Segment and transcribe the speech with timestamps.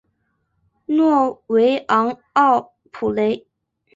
[0.87, 3.45] 诺维昂奥普雷。